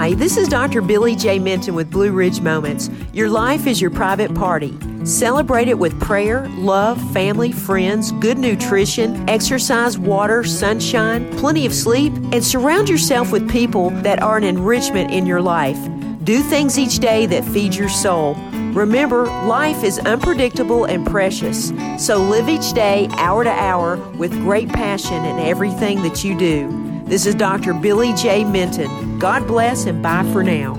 [0.00, 0.80] Hi, this is Dr.
[0.80, 1.38] Billy J.
[1.38, 2.88] Minton with Blue Ridge Moments.
[3.12, 4.74] Your life is your private party.
[5.04, 12.14] Celebrate it with prayer, love, family, friends, good nutrition, exercise, water, sunshine, plenty of sleep,
[12.32, 15.78] and surround yourself with people that are an enrichment in your life.
[16.24, 18.36] Do things each day that feed your soul.
[18.72, 24.70] Remember, life is unpredictable and precious, so live each day, hour to hour, with great
[24.70, 26.89] passion in everything that you do.
[27.10, 27.74] This is Dr.
[27.74, 28.44] Billy J.
[28.44, 29.18] Minton.
[29.18, 30.76] God bless and bye for now.